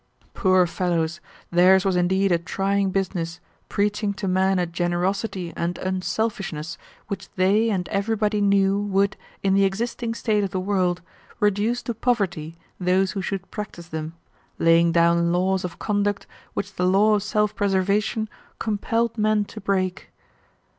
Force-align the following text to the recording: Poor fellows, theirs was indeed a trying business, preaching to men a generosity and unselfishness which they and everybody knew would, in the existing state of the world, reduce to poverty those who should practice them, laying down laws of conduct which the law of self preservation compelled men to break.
Poor 0.33 0.65
fellows, 0.65 1.21
theirs 1.51 1.85
was 1.85 1.95
indeed 1.95 2.31
a 2.31 2.39
trying 2.39 2.89
business, 2.89 3.39
preaching 3.69 4.15
to 4.15 4.27
men 4.27 4.57
a 4.57 4.65
generosity 4.65 5.53
and 5.55 5.77
unselfishness 5.77 6.75
which 7.07 7.29
they 7.35 7.69
and 7.69 7.87
everybody 7.89 8.41
knew 8.41 8.79
would, 8.81 9.15
in 9.43 9.53
the 9.53 9.63
existing 9.63 10.15
state 10.15 10.43
of 10.43 10.49
the 10.49 10.59
world, 10.59 11.03
reduce 11.39 11.83
to 11.83 11.93
poverty 11.93 12.57
those 12.79 13.11
who 13.11 13.21
should 13.21 13.51
practice 13.51 13.89
them, 13.89 14.15
laying 14.57 14.91
down 14.91 15.31
laws 15.31 15.63
of 15.63 15.77
conduct 15.77 16.25
which 16.55 16.73
the 16.73 16.87
law 16.87 17.13
of 17.13 17.21
self 17.21 17.53
preservation 17.55 18.27
compelled 18.57 19.19
men 19.19 19.45
to 19.45 19.61
break. 19.61 20.09